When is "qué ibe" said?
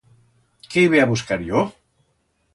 0.71-1.03